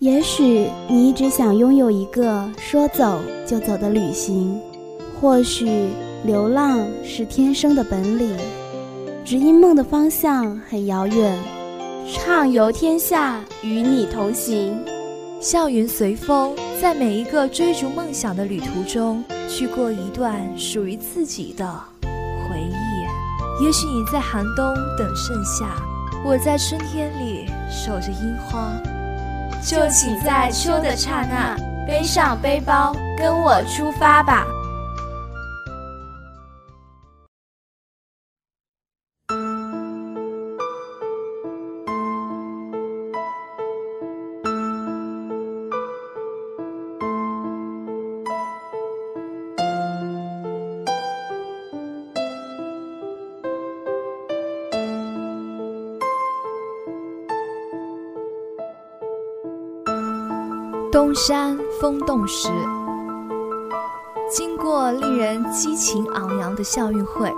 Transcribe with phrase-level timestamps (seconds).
[0.00, 4.56] 也许你一直想拥有一个说走就走的旅行，
[5.20, 5.88] 或许
[6.24, 8.36] 流浪是天生的本领，
[9.24, 11.36] 只因梦的方向很遥远。
[12.12, 14.78] 畅游天下，与你同行。
[15.40, 21.68] 笑云随风，在每一个追逐梦想的旅途中，去过一段属于自己的
[22.04, 23.64] 回忆。
[23.64, 24.64] 也许你在寒冬
[24.96, 25.74] 等盛夏，
[26.24, 28.72] 我在春天里守着樱花。
[29.62, 31.56] 就请在秋的刹那
[31.86, 34.46] 背上背包，跟我出发吧。
[60.98, 62.48] 东山风动石，
[64.28, 67.32] 经过令人激情昂扬的校运会，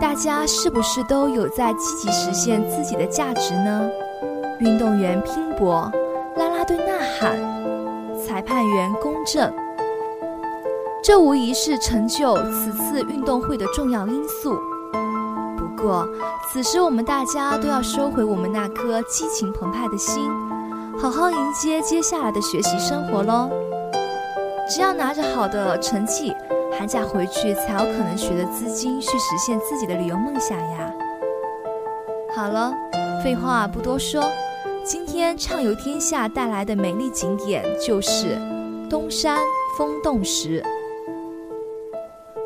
[0.00, 3.88] 大家是不是都有在积极实现自己的价值呢？
[4.58, 5.88] 运动员拼搏，
[6.36, 7.38] 啦啦队呐喊，
[8.26, 9.54] 裁判员公正，
[11.00, 14.58] 这无疑是成就此次运动会的重要因素。
[15.56, 16.08] 不过，
[16.50, 20.28] 此时我们大家都要收回我们那颗激情澎湃的心。
[21.00, 23.48] 好好迎接接下来的学习生活喽！
[24.68, 26.30] 只要拿着好的成绩，
[26.78, 30.92] 寒假回去才有可能取得资金去实现自己的旅游梦想呀。
[32.36, 32.74] 好了，
[33.24, 34.22] 废话不多说，
[34.84, 38.38] 今天畅游天下带来的美丽景点就是
[38.90, 39.38] 东山
[39.78, 40.62] 风洞石。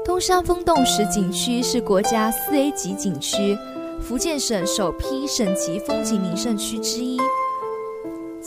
[0.05, 3.59] 东山风洞石景区是国家四 A 级景区，
[4.01, 7.19] 福建省首批省级风景名胜区之一。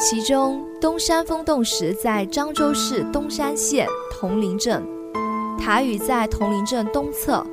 [0.09, 4.81] 其中，东山风洞石在漳州市东山县铜陵镇，
[5.59, 7.45] 塔屿在铜陵镇东侧，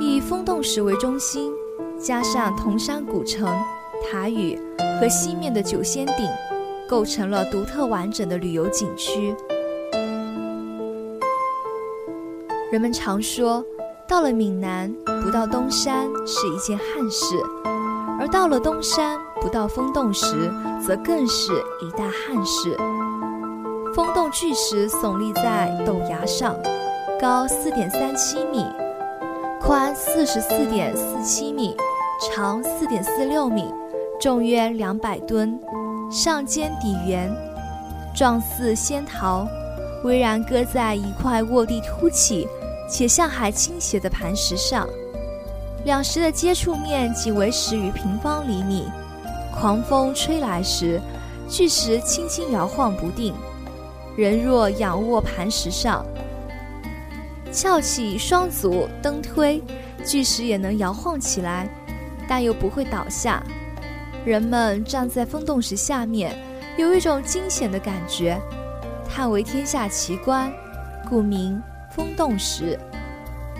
[0.00, 1.52] 以风洞石为中心，
[1.98, 3.54] 加上铜山古城、
[4.10, 4.58] 塔屿
[4.98, 6.26] 和西面的九仙顶，
[6.88, 9.36] 构成了独特完整的旅游景区。
[12.72, 13.62] 人们常说，
[14.08, 14.90] 到了闽南
[15.22, 17.36] 不到东山是一件憾事，
[18.18, 19.20] 而到了东山。
[19.40, 20.52] 不到风洞时，
[20.86, 22.76] 则更是一大憾事。
[23.94, 26.54] 风洞巨石耸立在陡崖上，
[27.20, 28.64] 高四点三七米，
[29.60, 31.74] 宽四十四点四七米，
[32.20, 33.72] 长四点四六米，
[34.20, 35.58] 重约两百吨，
[36.10, 37.34] 上尖底圆，
[38.14, 39.46] 状似仙桃，
[40.04, 42.46] 巍然搁在一块卧地凸起
[42.88, 44.86] 且向海倾斜的磐石上，
[45.84, 48.86] 两石的接触面仅为十余平方厘米。
[49.54, 51.00] 狂风吹来时，
[51.48, 53.34] 巨石轻轻摇晃不定。
[54.16, 56.04] 人若仰卧磐石上，
[57.52, 59.62] 翘起双足蹬推，
[60.04, 61.68] 巨石也能摇晃起来，
[62.28, 63.42] 但又不会倒下。
[64.24, 66.36] 人们站在风洞石下面，
[66.76, 68.38] 有一种惊险的感觉，
[69.08, 70.52] 叹为天下奇观，
[71.08, 72.78] 故名风洞石。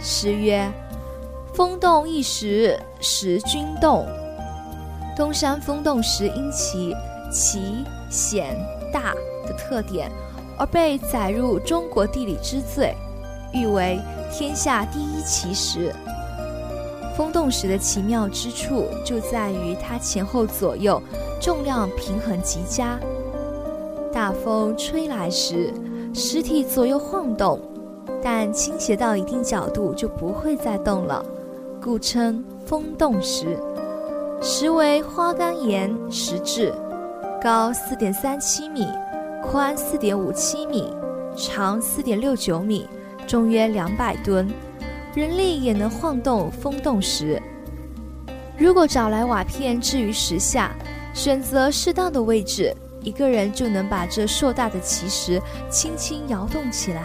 [0.01, 0.71] 诗曰
[1.55, 4.07] ：“风洞一时，石君动。”
[5.20, 6.97] 东山风洞石因其
[7.31, 8.56] 奇险
[8.91, 9.12] 大
[9.47, 10.10] 的特点，
[10.56, 12.97] 而被载入中国地理之最，
[13.53, 14.00] 誉为
[14.32, 15.94] 天下第一奇石。
[17.14, 20.98] 风洞石的奇妙之处就在于它前后左右
[21.38, 22.98] 重量平衡极佳，
[24.10, 25.70] 大风吹来时，
[26.14, 27.60] 石体左右晃动，
[28.22, 31.22] 但倾斜到一定角度就不会再动了，
[31.78, 33.59] 故称风洞石。
[34.43, 36.73] 石为花岗岩石质，
[37.43, 38.89] 高四点三七米，
[39.43, 40.91] 宽四点五七米，
[41.37, 42.89] 长四点六九米，
[43.27, 44.51] 重约两百吨，
[45.15, 47.41] 人力也能晃动风洞石。
[48.56, 50.75] 如果找来瓦片置于石下，
[51.12, 55.39] 选择适当的位置，一个人就能把这硕大的奇石
[55.69, 57.03] 轻轻摇动起来。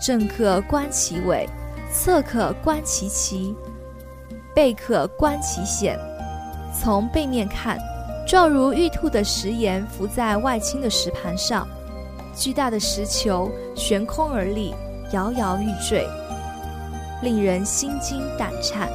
[0.00, 1.48] 正可观其尾，
[1.92, 3.56] 侧可观其奇。
[4.58, 5.96] 背可观其险，
[6.74, 7.78] 从背面看，
[8.26, 11.64] 状如玉兔的石岩浮在外倾的石盘上，
[12.34, 14.74] 巨大的石球悬空而立，
[15.12, 16.04] 摇摇欲坠，
[17.22, 18.88] 令人心惊胆颤。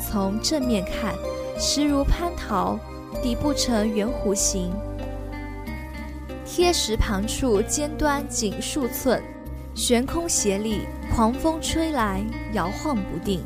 [0.00, 1.12] 从正面看，
[1.58, 2.78] 石如蟠桃，
[3.20, 4.72] 底部呈圆弧形，
[6.46, 9.20] 贴石盘处尖端仅数寸，
[9.74, 10.82] 悬空斜立，
[11.12, 12.22] 狂风吹来，
[12.52, 13.42] 摇晃不定。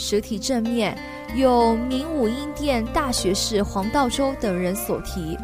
[0.00, 0.96] 实体正面
[1.36, 5.36] 有明武英殿大学士黄道周等人所题，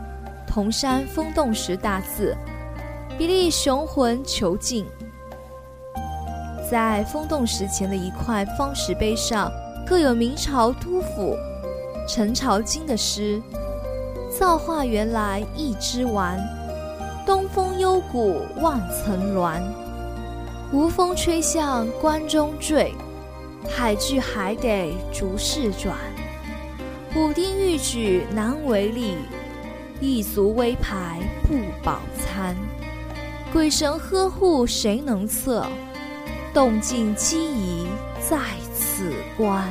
[0.47, 2.35] 铜山风洞石大字，
[3.19, 4.87] 比利雄浑遒劲。
[6.71, 9.53] 在风洞石前的一块方石碑上，
[9.87, 11.37] 刻有明朝督府
[12.09, 13.41] 陈朝金的诗
[14.41, 16.41] ：“造化原来一枝丸，
[17.27, 19.63] 东风幽谷万层峦。
[20.73, 22.93] 无风吹向关中坠，
[23.71, 25.97] 海聚还得逐世转。
[27.15, 29.15] 武丁欲举难为力，
[30.01, 32.55] 一足微排不饱餐。
[33.53, 35.67] 鬼神呵护谁能测？”
[36.53, 37.87] 动静机宜
[38.19, 38.39] 在
[38.75, 39.71] 此关。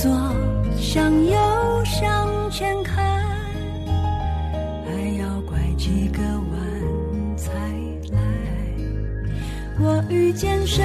[0.00, 0.08] 左，
[0.76, 1.36] 向右，
[1.84, 3.04] 向前看，
[4.86, 7.50] 还要拐几个弯才
[8.12, 8.20] 来。
[9.80, 10.84] 我遇见谁，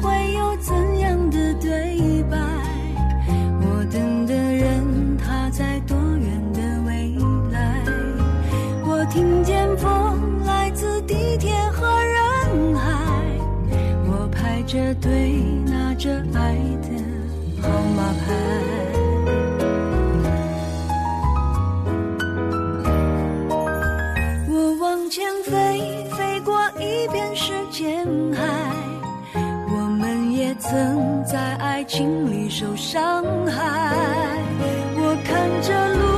[0.00, 2.38] 会有怎样的对白？
[3.62, 7.16] 我等的人，他在多远的未
[7.50, 7.82] 来？
[8.86, 12.86] 我听见风来自地铁和人海，
[14.06, 15.32] 我排着队
[15.66, 17.11] 拿着爱的
[18.02, 18.26] 号码牌。
[24.48, 28.42] 我往前飞，飞过一片时间海。
[29.34, 33.96] 我们也曾在爱情里受伤害。
[34.96, 36.11] 我看着路。